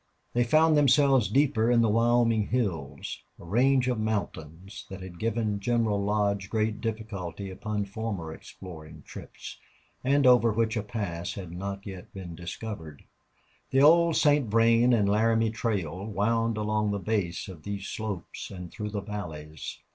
They 0.33 0.43
found 0.43 0.75
themselves 0.75 1.27
deeper 1.27 1.69
in 1.69 1.81
the 1.81 1.87
Wyoming 1.87 2.47
hills, 2.47 3.19
a 3.39 3.43
range 3.45 3.87
of 3.87 3.99
mountains 3.99 4.87
that 4.89 5.03
had 5.03 5.19
given 5.19 5.59
General 5.59 6.01
Lodge 6.03 6.49
great 6.49 6.81
difficulty 6.81 7.51
upon 7.51 7.85
former 7.85 8.33
exploring 8.33 9.03
trips, 9.05 9.59
and 10.03 10.25
over 10.25 10.51
which 10.51 10.75
a 10.75 10.81
pass 10.81 11.33
had 11.33 11.51
not 11.51 11.85
yet 11.85 12.11
been 12.15 12.33
discovered. 12.33 13.03
The 13.69 13.83
old 13.83 14.15
St. 14.15 14.49
Vrain 14.49 14.91
and 14.91 15.07
Laramie 15.07 15.51
Trail 15.51 16.07
wound 16.07 16.57
along 16.57 16.89
the 16.89 16.97
base 16.97 17.47
of 17.47 17.61
these 17.61 17.85
slopes 17.85 18.49
and 18.49 18.71
through 18.71 18.89
the 18.89 19.01
valleys. 19.01 19.77